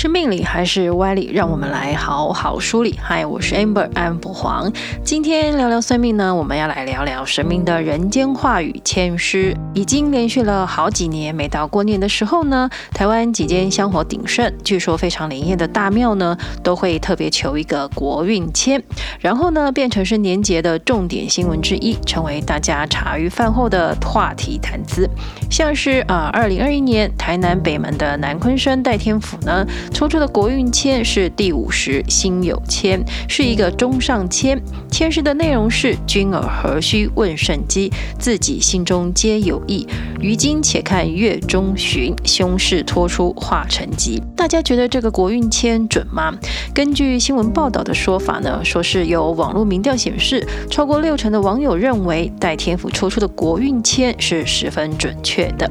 [0.00, 1.30] 是命理还是歪理？
[1.30, 2.98] 让我们来好好梳理。
[3.02, 4.72] 嗨，我是 Amber 安博黄。
[5.04, 9.54] 今天聊聊算命呢，我们要来聊聊神明的人间话语签诗。
[9.74, 18.82] 已经连续了好几年，每到过年的时候呢，台湾几间香火鼎盛、据说非常灵验的大庙呢，都会特别求一个国运签，
[19.18, 25.06] 然后呢，变成是年节的重点新闻之一，成为大家茶余饭后的话题谈资。
[25.50, 34.60] 像是啊，二零二一年台南北门的南鲲鯓代天府呢，抽出的国运签是第五十辛酉签，是一个中上签。
[34.90, 39.86] 签诗的内容是：君尔何须问圣机，自己心中皆有意。
[40.20, 44.22] 于今且看月中旬，凶事托出化成吉。
[44.36, 46.34] 大家觉得这个国运签准吗？
[46.74, 55.70] 根据新闻报道的说法呢，说是有网络民调显示，超过六成的网友认为戴天府抽出的国运签是十分准确的。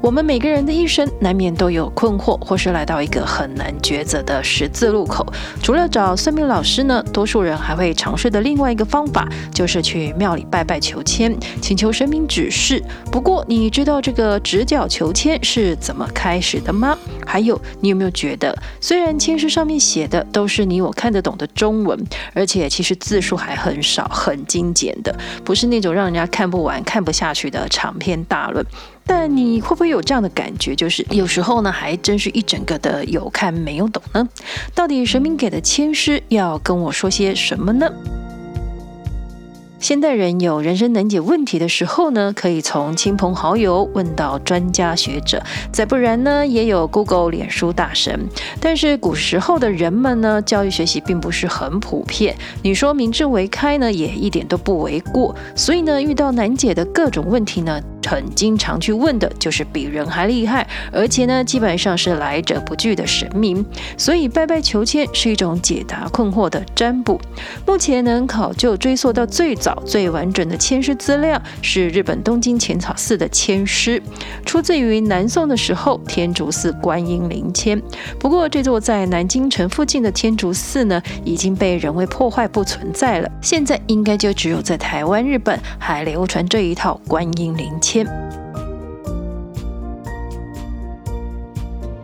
[0.00, 5.22] 我们每个人的一生难免都有困惑，或是来到一个很很难抉择的十字路口。
[5.62, 12.82] 除了找算命老师呢，多数人还会尝试的另外一个方法，就是去庙里拜拜求签，请求神明指示。
[13.12, 16.96] 不过，你知道这个直角求签是怎么开始的吗？
[17.26, 28.64] 还有，你有没有觉得，虽然签诗上面写的都是你我看得懂的中文，而且其实字数还很少，很精简的，不是那种让人家看不完、看不下去的长篇大论。
[29.06, 34.28] 但你会不会有这样的感觉，就是有时候呢，还真是一整个的有看没有懂呢？
[34.74, 37.90] 到底神明给的签诗要跟我说些什么呢？
[39.84, 48.18] 现代人有人生难解问题的时候呢，可以从亲朋好友问到专家学者，再不然呢，也有 Google、脸书大神。
[48.58, 55.36] 但是古时候的人们呢，教育学习并不是很普遍，你说明智为开呢，也一点都不为过。
[55.54, 63.62] 所以呢，遇到难解的各种问题呢，很经常去问的就是比人还厉害，而且呢，基本上是来者不拒的神明。
[63.98, 67.20] 所以拜拜求签是一种解答困惑的占卜。
[67.66, 74.02] 目前能考究追溯到最早、最完整的签诗资料是日本东京浅草寺的签诗，
[74.44, 77.80] 出自于南宋的时候天竺寺观音灵签。
[78.18, 83.30] 不过这座在南京城附近的天竺寺呢，已经被人为破坏不存在了。
[83.40, 88.06] 现在应该就只有在台湾、日本还流传这一套观音灵签。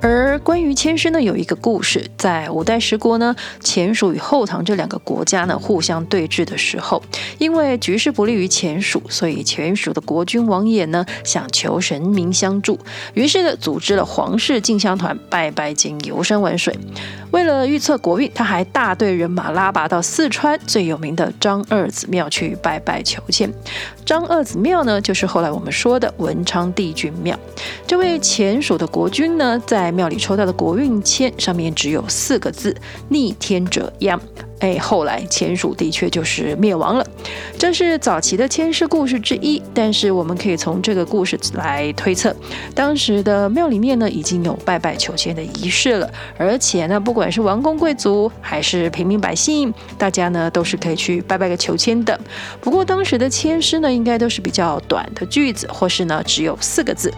[0.00, 7.02] 而关于签诗呢，有一个故事，在五代十国呢，前蜀与后唐这两个国家呢互相对峙的时候，
[7.38, 12.78] 因为局势不利于前蜀，所以前蜀的国君王衍呢想求神明相助，
[13.14, 16.76] 于是呢组织了皇室进香团拜拜兼游山玩水。
[17.30, 23.52] 为了预测国运，他还大队人马拉拔到四川最有名的张二子庙去拜拜求签。
[24.04, 27.38] 张二子庙呢，就是后来我们说的文昌帝君庙。
[27.86, 32.76] 这位前蜀的国君呢，在庙里抽到的国运签上面只有四个字：
[33.08, 34.20] 逆天者殃。
[34.60, 37.06] 哎，后来前蜀的确就是灭亡了，
[37.58, 39.62] 这是早期的签诗故事之一。
[39.72, 42.36] 但是我们可以从这个故事来推测，
[42.74, 52.20] 当时的庙里面呢，已经有拜拜求签的仪式了，而且呢，不管是王公贵族还是平民百姓，大家呢都是可以去拜拜个求签的。
[52.60, 57.10] 不过当时的签诗呢，应该都是比较短的句子，或是呢只有四个字。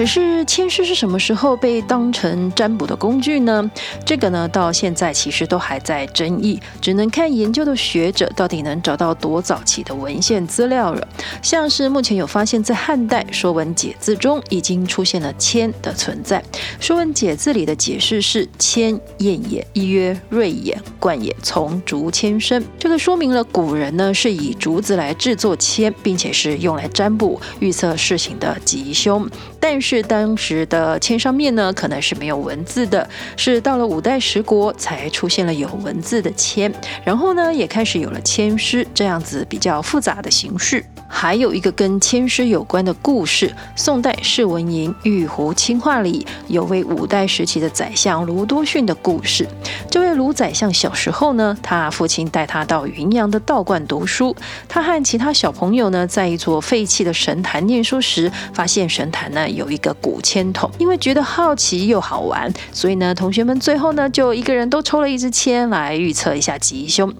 [0.00, 3.70] 可是签诗是什么时候被当成占卜的工具呢？
[4.02, 11.06] 这个呢，到现在其实都还在争议，只能看研究的学者到底能找到多早期的文献资料了。
[11.42, 16.42] 像是目前有发现，在汉代《说文解字》中已经出现了签的存在，
[16.80, 22.64] 《说文解字》里的解释是：签，验也，一曰瑞也，贯也，从竹签生。
[22.78, 29.28] 这个说明了古人呢是以竹子来制作签，并且是用来占卜、预测事情的吉凶。
[29.62, 40.84] 但是是当时的签上面呢，可能是没有文字的，是到了五代十国才出现了有文字的签，然后呢，也开始有了签诗这样子比较复杂的形式。
[41.08, 49.44] 还有一个跟签诗有关的故事，宋代释文营《玉壶清话》里有位五代时期的宰相卢多逊的故事。
[49.90, 54.36] 这位卢宰相小时候呢，他父亲带他到云阳的道观读书，
[54.68, 67.12] 他和其他小朋友呢，在一座废弃的神坛念书时，发现神坛呢有一个古签筒，因为觉得好奇又好玩，所以呢，同学们最后呢就一个人都抽了一支签来预测一下吉凶。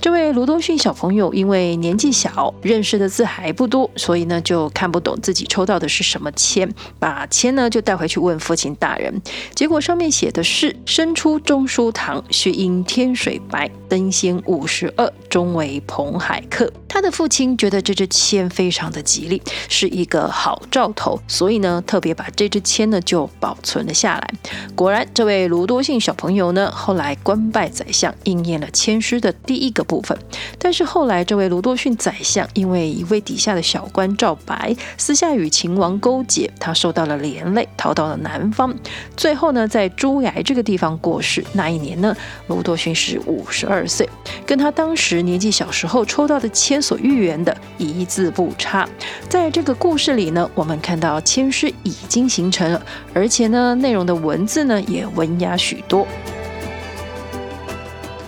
[0.00, 6.68] 这位卢多逊小朋友因为年纪小，认识的字还不多，所以呢就看不懂自己抽到的是什么签，
[6.98, 9.20] 把签呢就带回去问父亲大人，
[9.54, 16.72] 结果上面写的是“生出中书堂，须因天水白，登仙五十二，终为彭海客。
[16.88, 24.30] 他的父亲觉得这支签非常的吉利，是一个好兆头，所以呢，特别把这支签呢就保存了下来。
[24.74, 30.16] 果然，这位卢多信小朋友呢，后来官拜宰相，应验了签诗的第一个部分。
[30.58, 38.74] 但是后来，这位卢多逊宰相因为一位底下的小官赵白私下与秦王勾结，他受到了连累，逃到了南方，
[39.14, 41.44] 最后呢，在朱崖这个地方过世。
[41.52, 42.16] 那一年呢，
[42.46, 44.08] 卢多逊是五十二岁，
[44.46, 48.88] 跟他当时年纪小时候抽到的签所预言的一字不差。
[49.28, 52.80] 在这个故事里呢，我们看到签诗已经形成了，
[53.12, 56.06] 而且呢，内容的文字呢也文雅许多。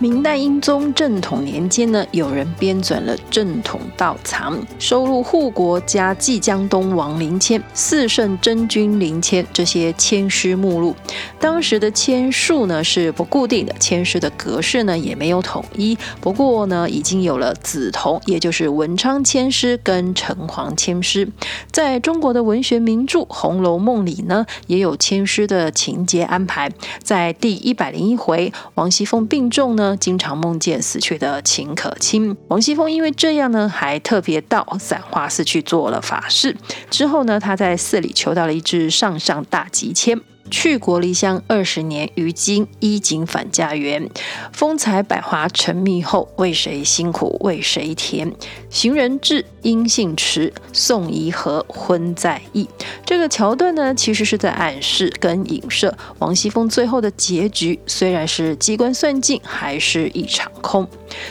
[0.01, 10.95] 明代英宗正统年间呢，有人编纂了《正统道藏》，收录护国加济江东王灵签、四圣真君灵签这些签诗目录。
[11.41, 15.99] 当时的签数呢是不固定的，签诗的格式呢也没有统一。
[16.21, 21.29] 不过呢，已经有了梓潼，也就是文昌签诗跟城隍签诗。
[21.73, 26.71] 在中国的文学名著《红楼梦》里呢，也有签诗的情节安排。
[27.03, 29.88] 在第一百零一回，王熙凤病重呢。
[29.97, 36.57] 经常梦见死去的秦可卿，王熙凤因为这样呢，还特别到散花寺去做了法事。
[36.91, 40.21] 之后呢，她在寺里求到了一支上上大吉签。
[40.51, 44.09] 去国离乡二十年，于今衣锦返家园。
[44.53, 48.33] 风采百花成蜜后，为谁辛苦为谁甜？
[48.71, 52.69] 行人至，音信迟，送怡和，婚在易。
[53.05, 60.89] 这个桥段呢，其实是在暗示跟影射王熙凤最后的结局，虽然是机关算尽，还是一场空。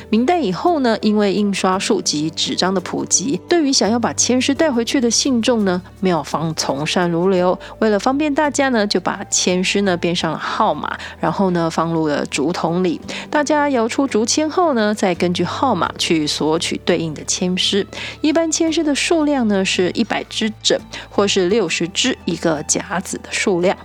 [0.10, 13.00] 明代以后呢，因为印刷术及纸张的普及，对于想要把签诗带回去的信众呢，庙方从善如流，为了方便大家呢，就把签诗呢编上了号码，然后呢放入了竹筒里。
[13.30, 17.86] 大家摇出竹签后呢，再根据号码去索取对应的签诗。
[18.22, 20.80] 一般签诗的数量呢是一百支整，
[21.10, 23.78] 或是六十支一个甲子的数量。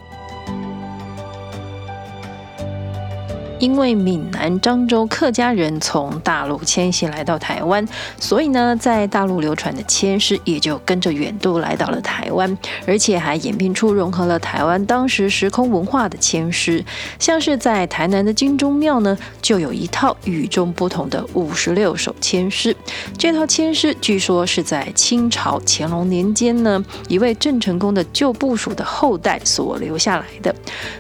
[3.63, 7.87] 因为闽南漳州客家人从大陆迁徙来到台湾，
[8.19, 16.85] 所以呢，在大陆流传的签诗也就跟着远渡来到了台湾，而且还演变出融合了台湾当时时空文化的签诗。
[17.21, 22.75] 像是在台南的金钟庙呢，就有一套与众不同的五十六首签诗。
[23.17, 30.53] 这套签诗据说是在清朝乾隆年间呢，一位郑成功的旧部属的后代所留下来的。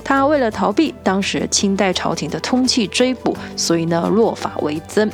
[0.04, 5.10] 他为了逃避当时清代朝廷的空气追捕，所以呢，落发为僧，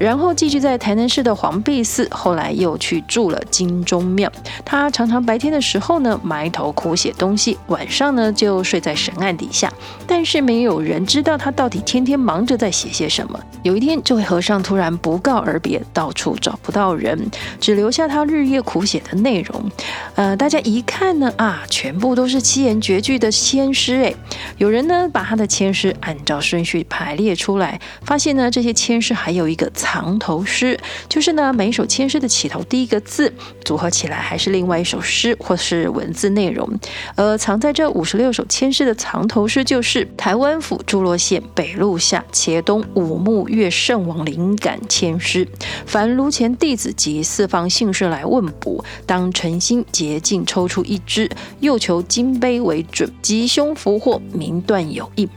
[0.00, 4.28] 然后寄居在台南市的皇璧寺，后来又去住了金钟庙。
[4.64, 9.72] 他常常白天的时候呢，埋头苦写东西，晚上呢就睡在神案底下。
[10.08, 13.38] 但是没有人知道他到底天天忙着在写些什么。
[13.62, 17.16] 有一天，这位和尚突然不告而别，到处找不到人，
[17.60, 19.70] 只留下他日夜苦写的内容。
[20.16, 24.02] 呃，大家一看呢，啊，全部都是七言绝句的签诗。
[24.02, 24.12] 哎，
[24.58, 26.71] 有人呢把他的签诗按照顺序。
[26.72, 33.30] 去排列出来，发现呢，这些签诗还有一个藏头诗，就是呢，每一首签诗的起头第一个字
[33.62, 36.66] 组合起来还是另外一首诗或是文字内容。
[37.14, 45.46] 而藏在这五十六首签诗的藏头诗，就是台湾府诸罗县北路下茄东五木月圣王灵感签诗。
[45.84, 51.28] 凡炉前弟子及四方信士来问卜，当诚心竭尽抽出一支，
[51.60, 55.28] 又求金杯为准，吉凶福祸明断有应。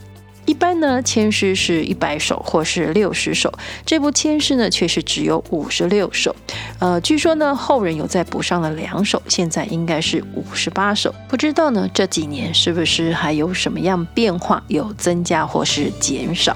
[0.46, 3.52] 一般呢，签诗是一百首或是六十首，
[3.86, 6.36] 这部签诗呢却是只有五十六首。
[6.80, 11.14] 呃，据说呢后人有再补上了两首，现在应该是五十八首。
[11.28, 16.56] 不知道呢这几年是不是还有什么样变化，有增加或是减少？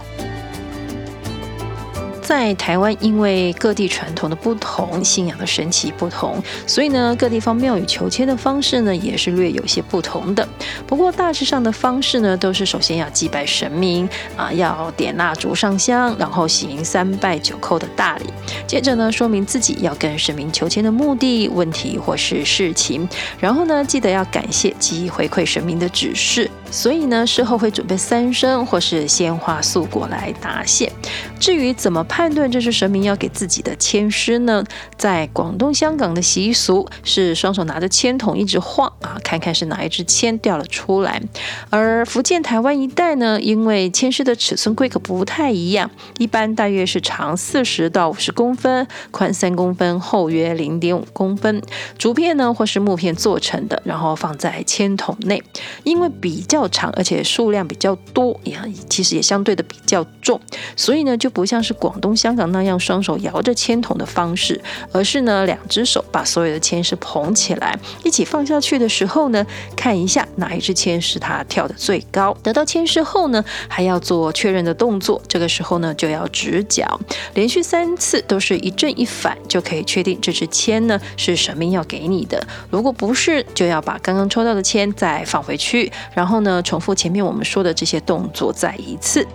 [2.30, 10.48] 在台湾，因为各地传统的不同，信仰的神奇不同，所以呢，各地方庙宇求签的方式呢，也是略有些不同的。
[10.86, 14.08] 不过大致上的方式呢，都是首先要祭拜神明
[14.38, 18.26] 啊，要点蜡烛上香，然后行三拜九叩的大礼。
[18.68, 23.10] 接着呢，说明自己要跟神明求签的目的、问题或是事情。
[23.40, 26.48] 然后呢，记得要感谢及回馈神明的指示。
[26.72, 30.92] 所以呢，事后会准备三牲或是鲜花素果来答谢。
[31.40, 34.64] 至于怎么判断这是神明要给自己的签诗呢？
[34.98, 41.22] 在广东、香港的习俗是双手拿着签筒一直晃啊，看看是哪一支签掉了出来。
[41.70, 51.62] 而福建、台湾一带呢，因为签诗的尺寸规格不太一样，一般大约是长四十到五十公分，宽三公分，厚约零点五公分，
[51.98, 55.42] 竹片呢或是木片做成的，然后放在签筒内。
[55.84, 58.58] 因为比较较长，而且数量比较多，也
[58.90, 60.40] 其实也相对的比较重，
[60.76, 64.60] 所以呢就不像是广东、香港那样双手摇着签筒的方式，
[64.92, 72.36] 而是呢两只手把所有的签是捧起来，一起放下去的时候呢，看一下哪一支签是它跳的最高。
[72.44, 77.00] 得到签诗后呢，还要做确认的动作，这个时候呢就要直角，
[77.34, 82.46] 连续三次都是一正一反，就可以确定这支签呢是神明要给你的。
[82.70, 89.26] 如果不是，就要把刚刚抽到的签再放回去，然后呢重复前面我们说的这些动作再一次。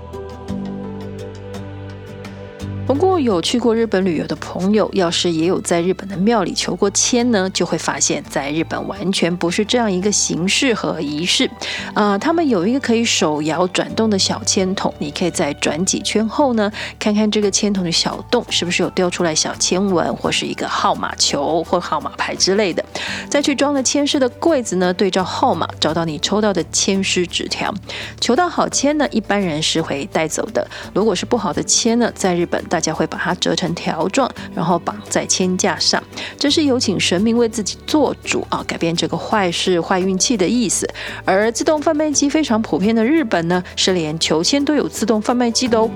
[3.19, 11.49] 有去过日本旅游的朋友，要是也有在日本的庙里求过签呢，就会发现，在日本完全不是这样一个形式和仪式。
[11.95, 22.85] 啊、他们有一个可以手摇转动的小签筒，你可以在转几圈后呢，看看这个签筒的小洞是不是有掉出来小签文，或是一个号码球或号码牌之类的。
[23.31, 27.73] 再去装了签诗的柜子呢，对照号码找到你抽到的签诗纸条。
[28.21, 30.67] 求到好签呢，一般人是会带走的。
[30.93, 32.65] 如果是不好的签呢，在日本。
[32.75, 36.03] 大家会把它折成条状，然后绑在铅架上。
[36.39, 40.89] 这是有请神明为自己做主啊，改变这个坏事、坏运气的意思。
[41.25, 45.91] 而自动贩卖机非常普遍的日本呢，是连求签都有自动贩卖机的哦。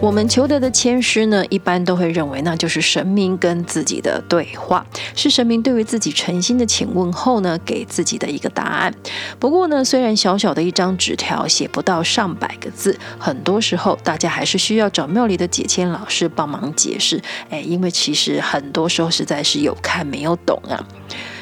[0.00, 8.92] 我们求得的签诗呢，一般都会认为那就是神明跟自己的对话，是神明对于自己诚心的请问后呢，给自己的一个答案。
[9.38, 17.20] 不过呢，虽然小小的一张纸条写不到上百个字，很多时候大家还是需要找庙里的解签老师帮忙解释。
[17.50, 20.82] 哎，因为其实很多时候实在是有看没有懂啊。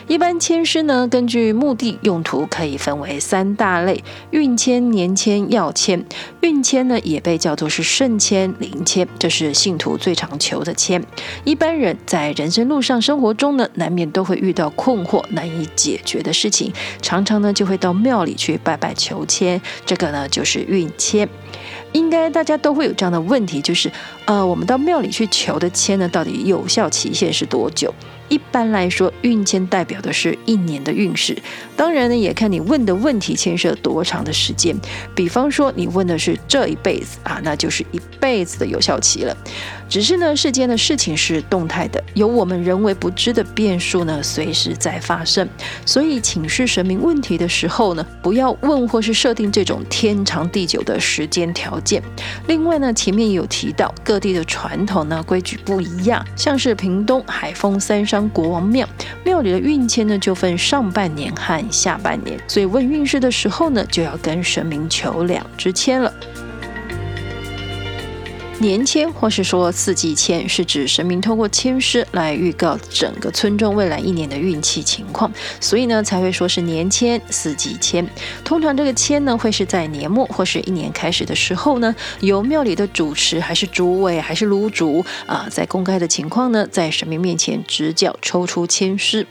[0.08, 6.02] 一般签诗呢，根据目的用途可以分为三大类：运签、年签、要签。
[6.40, 11.04] 运签呢，也被叫做是圣签、灵签，这是信徒最常求的签。
[11.44, 16.72] 一般人在人生路上、生活中呢，难免都会遇到困惑、难以解决的事情，
[17.02, 19.60] 常常呢就会到庙里去拜拜求签。
[19.84, 21.28] 这个呢就是运签。
[21.92, 23.92] 应该大家都会有这样的问题，就是
[24.24, 27.92] 呃，我们到庙里去求的签呢，到底有效期限是多久？
[28.28, 31.36] 一般来说，运签代表的是一年的运势，
[31.76, 34.76] 当然呢，也看你问的问题牵涉多长的时间。
[35.14, 39.36] 比方说，你问的是这一辈子啊，那就是一辈子的有效期了。
[39.88, 45.48] 只是呢，世间的事情是动态的，有我们人为不知的变数呢，随时在发生。
[45.86, 52.02] 所以，请示神明问题的时候呢，不要问或是设定这种天长地久的时间条件。
[52.48, 58.84] 另外呢，前面有提到各地的传统呢，规矩不一样，像是屏东海丰三山国王庙
[59.24, 66.12] 庙里的运签呢，就分上半年和下半年，所以问运势的时候呢，就要跟神明求两支签了。
[68.60, 78.04] 年签，或是说四季签，是指神明透过签诗来预告整个村庄未来一年的运气情况，所以呢才会说是年签、四季签。
[78.44, 89.24] 通常这个签呢会是在年末或是一年开始的时候呢，由庙里的主持还是主委还是炉主啊，在公开的情况呢，在神明面前直角抽出签诗。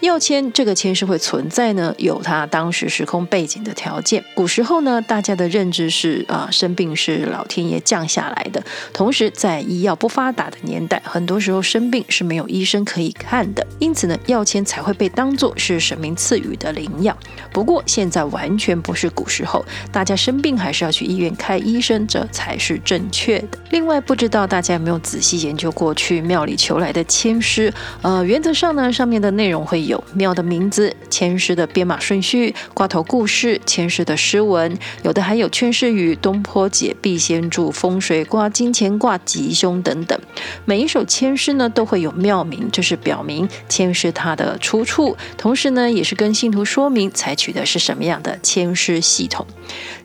[0.00, 4.22] 要签这个签诗会存在呢，有它当时时空背景的条件。
[4.34, 8.62] 古时候呢，大家的认知是啊，生病是老天爷降下来的。
[8.92, 17.16] 同时，在医药不发达的年代，很多时候生病是没有医生可以看的，因此呢，药签才会被当作是神明赐予的灵药。
[17.52, 23.58] 不过现在完全不是古时候，大家生病还是要去医院看医生，这才是正确的。
[23.70, 27.72] 另外，不知道大家有没有仔细研究过去庙里求来的签诗？
[28.02, 40.18] 呃，原则上呢，上面的内容会有庙的名字、签诗的编码顺序、挂头故事、签诗的诗文，有的还有劝世语、东坡解、避仙注、风水卦经、金钱卦、吉凶等等。
[40.64, 49.46] 每一首签诗呢，都会有庙名，这是表明签诗它的出处，同时呢，也是跟信徒说明采取的是什么样的签诗系统。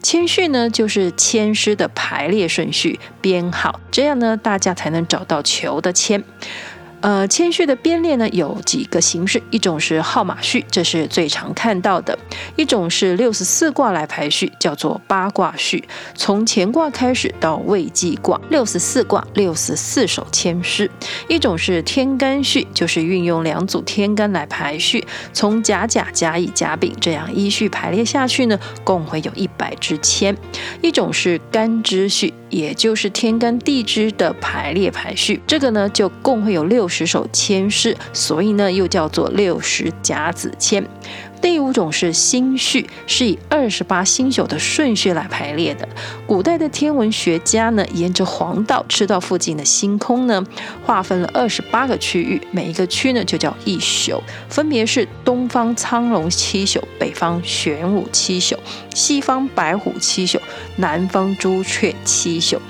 [0.04, 6.22] 签序呢，就是签诗的排列顺序编号，这样呢，大家才能找到求的签。
[7.02, 12.14] 呃，谦序的编列呢，有几个形式，一种是号码序，这是最常看到的；
[12.58, 15.84] 一种是六十四卦来排序，叫做八卦序，
[16.16, 20.90] 从乾卦开始到未济卦，六十四卦六十四首签诗；
[21.30, 30.36] 一种是天干序，就是运用两组天干来排序，从甲甲甲乙甲丙这样依序排列下去呢，共会有一百支签；
[30.82, 32.34] 一种是干支序。
[32.50, 40.84] 也就是天干地支的排列排序，这个呢就共会有六十首签诗，所以呢又叫做六十甲子签。
[41.42, 45.88] 第五种是星序，是以二十八星宿的顺序来排列的。
[46.28, 50.44] 古代的天文学家呢，沿着黄道、赤道附近的星空呢，
[50.86, 58.58] 划分了二十八个区域，每一个区呢就叫一宿，分别是东方苍龙七宿、北方玄武七宿、
[58.94, 60.40] 西方白虎七宿、
[60.76, 62.62] 南方朱雀七宿。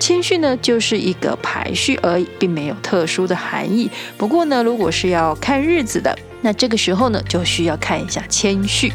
[0.00, 3.88] 谦逊呢，就是一个排序而已，并没有特殊的含义。
[4.16, 8.90] 不过呢，如果是要看日子的，那这个时候呢，就需要看一下谦逊。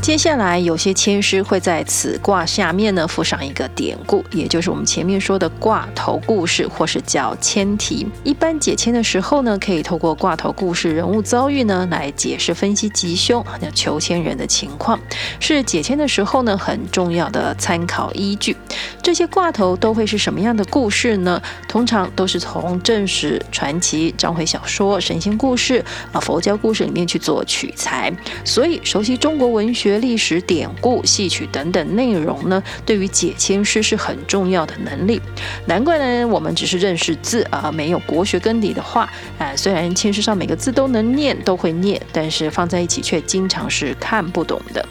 [0.00, 8.06] 接下来，有些签诗会在此卦下面呢附上一个典故，也就是我们前面说的卦头故事，或是叫签题。
[8.24, 14.98] 一般解签的时候呢，可以透过卦头故事、人物遭遇呢来解释分析吉凶，那求签人的情况，
[15.38, 18.56] 是解签的时候呢很重要的参考依据。
[19.02, 21.40] 这些卦头都会是什么样的故事呢？
[21.68, 28.10] 通常都是从正史、传奇、章回小说、神仙故事啊、佛教故事里面去做取材，
[28.44, 29.90] 所以熟悉中国文学。
[30.00, 35.20] 历史典故、戏曲等等内容呢，对于解签诗是很重要的能力。
[35.66, 44.84] 难怪呢，我们只是认识字啊，没有国学根底的话，啊，虽然签诗上每个字都能念，都会念，但是放在一起却经常是看不懂的。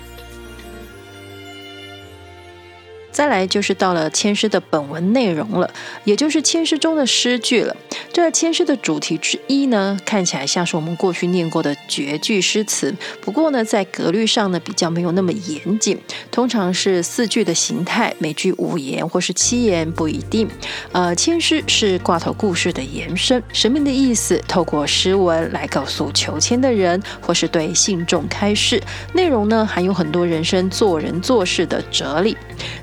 [3.19, 5.69] 再来就是到了签诗的本文内容了，
[6.05, 7.75] 也就是签诗中的诗句了。
[8.13, 15.99] 这签诗的主题之一呢，看起来像是我们过去念过的绝句诗词，不过呢，在格律上呢比较没有那么严谨，
[16.31, 20.47] 通常是四句的形态，每句五言或是七言不一定。
[20.93, 28.81] 呃，签诗是挂头故事的延伸，神明的意思透过诗文来告诉求签的人，或是对信众开示。
[29.13, 32.37] 内容呢含有很多人生做人做事的哲理。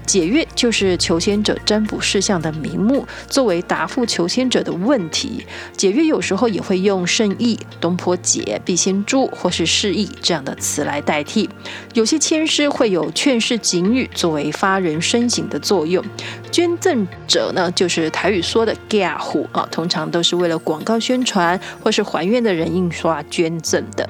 [0.04, 5.44] 解曰就是求签者占卜事项的名目，作为答复求签者的问题。
[5.76, 11.48] 解约有时候也会用圣意、东坡解、必先注或是释义这样的词来代替。
[11.94, 16.04] 有些签师会有劝世警语，作为发人深省的作用。
[16.50, 24.08] 捐赠者呢，就是台语说的“假虎”啊，通常都是为了广告宣传或是还愿的人印刷捐赠的。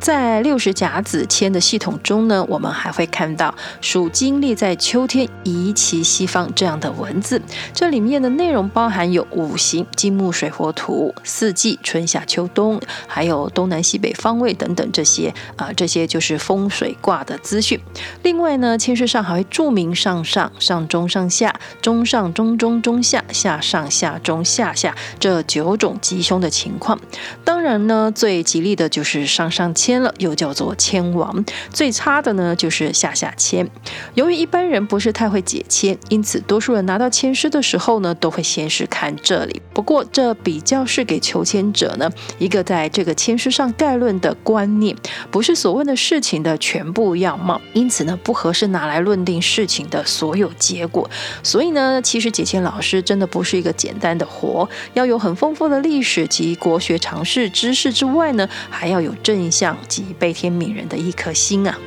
[0.00, 7.40] 在六十甲子签的系统中呢，我们还会看到属金立在秋天，移其西方这样的文字。
[7.74, 17.78] 这里面的内容包含有五行金木水火土、四季春夏秋冬，还有东南西北方位等等这些啊、这些就是风水卦的资讯。
[18.22, 26.98] 另外呢，签诗上还会注明上上、上中、上下、中上、中中、中下、下上、下中、下下这九种吉凶的情况。
[27.44, 29.89] 当然呢，最吉利的就是上上签。
[29.90, 31.44] 签了，又叫做签王。
[31.72, 33.68] 最差的呢，就是下下签。
[34.14, 39.60] 由于一般人不是太会解签，因此多数人拿到签诗的时候呢，都会先是看这里。
[39.74, 44.96] 不过这比较是给求签者呢一个在这个签诗上概论的观念，
[45.30, 51.10] 不是所问的事情的全部样貌，因此呢不合适拿来论定事情的所有结果。
[51.42, 59.76] 所以呢，其实解签老师真的不是一个简单的活，要有很丰富的历史及国学常识知识之外呢，还要有正向。
[59.88, 61.78] 及悲天悯人的一颗心啊！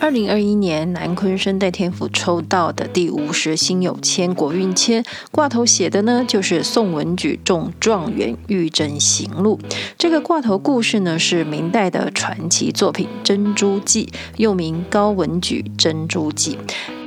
[0.00, 9.58] 二零二一年南鲲生代天府抽到的第五十星有签国运签挂头写的呢，就是宋文举中状元玉珍行路。
[9.98, 16.56] 这个挂头故事呢，是明代的传奇作品《珍珠记》，又名《高文举珍珠记》。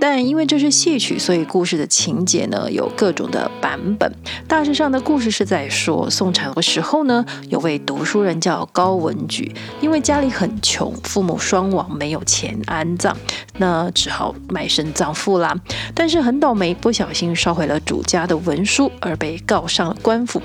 [0.02, 4.12] 但因为这是戏曲，所以故事的情节呢有各种的版本。
[4.48, 13.16] 大致上的故事是在说，宋朝的时候呢，有位读书人叫高文举，因为家里很穷，父母双亡，没有钱安葬，
[13.60, 15.56] 那只好卖身葬父啦。
[15.94, 20.42] 但是很倒霉，不小心烧毁了主家的文书，而被告上了官府。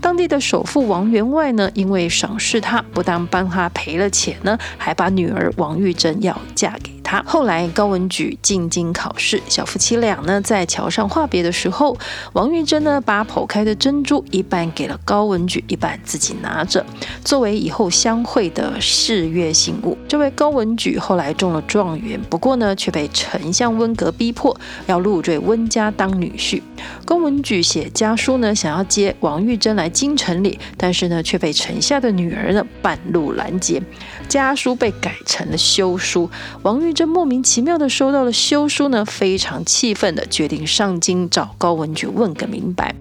[0.00, 7.20] 当地的首富王员外呢，因为赏识他，不但帮他赔了钱呢，还把女儿王玉珍要嫁给他。
[7.26, 11.96] 后来高文举进京考试，小夫妻俩呢在桥上话别的时候，
[12.34, 16.86] 王玉珍呢把剖开的珍珠一半给了高文举，一半自己拿着，
[17.24, 19.98] 作为以后相会的誓约信物。
[20.06, 26.62] 这位高文举后来中了状元，不过呢却被丞相温格逼迫要入赘温家当女婿。
[27.04, 33.82] 高文举写家书呢，想要接王玉珍来京城里，但是呢却被城下的女儿呢半路拦截，
[34.28, 36.30] 家书被改成了休书。
[36.62, 36.99] 王玉珍。
[37.00, 42.94] 这莫名其妙的收到了休书呢，非常气愤的决定上京找高文举问个明白。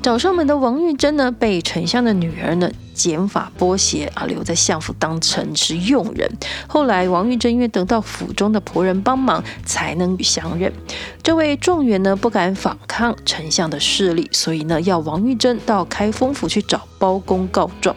[0.00, 6.30] 找上门的王玉珍呢，被丞相的女儿呢剪发剥鞋啊，留在相府当城池佣人。
[6.68, 10.72] 后来王玉珍因为得到府中的仆人帮忙，才能与相认。
[11.20, 17.96] 这位状元呢，不敢反抗丞相的势力，所以呢，要王玉珍到开封府去找包公告状。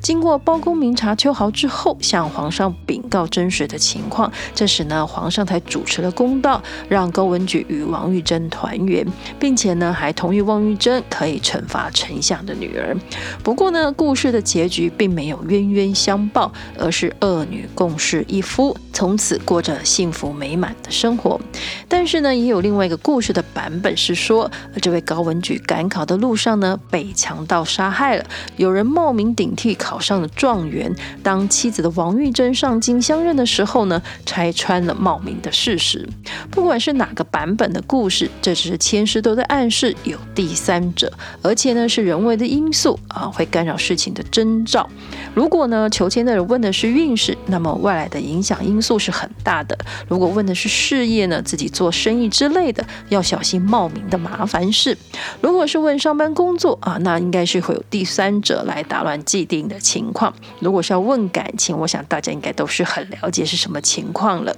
[0.00, 4.30] 经过包公明察秋毫之后，向皇上禀告真实的情况。
[4.54, 9.06] 这时呢，皇上才主持了公道，让高文举与王玉珍团圆，
[9.38, 12.96] 并且呢，还同意王玉珍可以惩罚丞相的女儿。
[13.42, 21.40] 不过呢，故事的结局并没有冤冤相报，而是二女共侍一夫，从此过着幸福美满的生活。
[21.88, 24.50] 但是呢，也有另外一个故事的版本是说，
[24.82, 28.24] 这位高文举赶考的路上呢，被强盗杀害了。
[28.56, 36.08] 有人冒名顶替考上了状元，当妻子的王玉珍上京相认的时候呢，拆穿了冒名的事实。
[36.50, 44.88] 不管是哪个版本的故事，这只是签师都在暗示有第三者，而且呢是人为的因素啊，会干扰事情的征兆。
[45.34, 49.76] 如果呢求签的人问的是运势，那么外来的影响因素是很大的。
[50.08, 54.96] 如果问的是事业呢，自己做生意之类的，要小心冒名的麻烦事。
[55.40, 60.32] 如果是问上班工作啊，那应该是会有第三者来打乱既定的情况。
[60.60, 64.56] 如果是要问感情，我想大家应该都是很了解是什么情况了。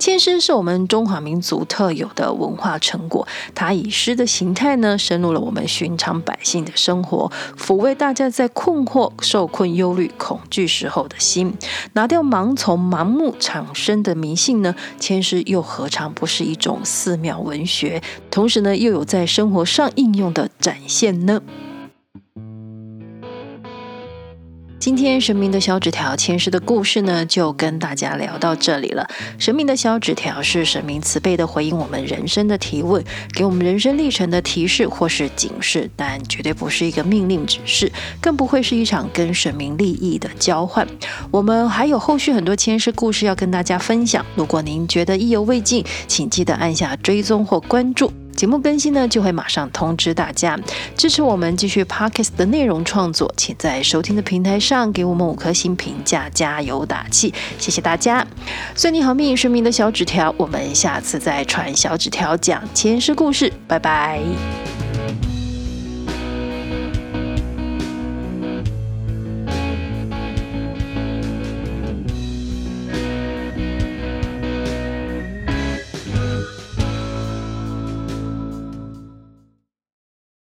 [0.00, 11.52] 千诗是我们中华民族特有的文化成果，它以诗的形态呢，深入了我们寻常百姓的生活，抚慰大家在困惑、受困、忧虑、恐惧时候的心，
[11.94, 14.72] 拿掉盲从、盲目产生的迷信呢。
[15.00, 18.00] 千诗又何尝不是一种寺庙文学？
[18.30, 21.42] 同时呢，又有在生活上应用的展现呢？
[24.78, 29.04] 今天神明的小纸条签诗的故事呢，就跟大家聊到这里了。
[29.36, 33.02] 神明的小纸条是神明慈悲的回应我们人生的提问，
[33.34, 40.86] 给我们人生历程的提示或是警示，但绝对不是一个命令指示，更不会是一场跟神明利益的交换。
[41.32, 44.24] 我们还有后续很多签诗故事要跟大家分享。
[44.36, 48.12] 如果您觉得意犹未尽，请记得按下追踪或关注。
[48.38, 50.56] 节目更新呢，就会马上通知大家。
[50.96, 58.24] 支持我们继续 Podcast 的内容创作，请在收听的平台上给我们五颗星评价，加油打气，谢谢大家。
[58.76, 64.20] 算你好命，神明的小纸条，我们下次再传小纸条讲前世故事，拜拜。